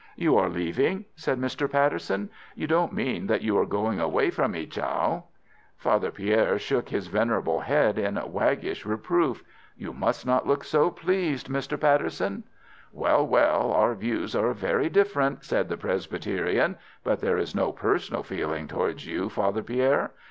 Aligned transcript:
"You 0.15 0.35
are 0.35 0.49
leaving?" 0.49 1.05
said 1.15 1.37
Mr. 1.39 1.69
Patterson. 1.71 2.31
"You 2.55 2.65
don't 2.65 2.91
mean 2.91 3.27
that 3.27 3.43
you 3.43 3.55
are 3.59 3.67
going 3.67 3.99
away 3.99 4.31
from 4.31 4.55
Ichau?" 4.55 5.25
Father 5.77 6.09
Pierre 6.09 6.57
shook 6.57 6.89
his 6.89 7.05
venerable 7.05 7.59
head 7.59 7.99
in 7.99 8.15
waggish 8.31 8.83
reproof. 8.83 9.43
"You 9.77 9.93
must 9.93 10.25
not 10.25 10.47
look 10.47 10.63
so 10.63 10.89
pleased, 10.89 11.49
Mr. 11.49 11.79
Patterson." 11.79 12.45
"Well, 12.91 13.27
well, 13.27 13.71
our 13.73 13.93
views 13.93 14.35
are 14.35 14.53
very 14.53 14.89
different," 14.89 15.43
said 15.45 15.69
the 15.69 15.77
Presbyterian, 15.77 16.79
"but 17.03 17.19
there 17.19 17.37
is 17.37 17.53
no 17.53 17.71
personal 17.71 18.23
feeling 18.23 18.67
towards 18.67 19.05
you, 19.05 19.29
Father 19.29 19.61
Pierre. 19.61 20.13